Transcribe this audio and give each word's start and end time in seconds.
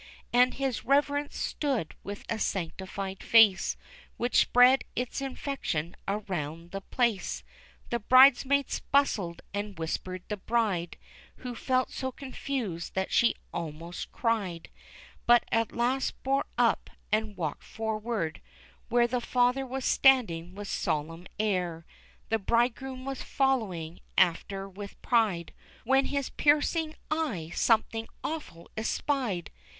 And 0.33 0.55
his 0.55 0.83
Rev'rence 0.83 1.37
stood 1.37 1.93
with 2.03 2.23
a 2.27 2.39
sanctified 2.39 3.21
face, 3.21 3.77
Which 4.17 4.37
spread 4.39 4.83
its 4.95 5.21
infection 5.21 5.95
around 6.07 6.71
the 6.71 6.81
place. 6.81 7.43
The 7.91 7.99
bridesmaid 7.99 8.81
bustled 8.91 9.43
and 9.53 9.77
whispered 9.77 10.23
the 10.27 10.37
bride, 10.37 10.97
Who 11.45 11.53
felt 11.53 11.91
so 11.91 12.11
confused 12.11 12.95
that 12.95 13.11
she 13.11 13.35
almost 13.53 14.11
cried, 14.11 14.71
But 15.27 15.43
at 15.51 15.71
last 15.71 16.23
bore 16.23 16.47
up 16.57 16.89
and 17.11 17.37
walked 17.37 17.63
forward, 17.63 18.41
where 18.89 19.05
The 19.05 19.21
Father 19.21 19.67
was 19.67 19.85
standing 19.85 20.55
with 20.55 20.67
solemn 20.67 21.27
air; 21.39 21.85
The 22.29 22.39
bridegroom 22.39 23.05
was 23.05 23.21
following 23.21 23.99
after 24.17 24.67
with 24.67 24.99
pride, 25.03 25.53
When 25.83 26.05
his 26.05 26.31
piercing 26.31 26.95
eye 27.11 27.51
something 27.53 28.07
awful 28.23 28.67
espied! 28.75 29.51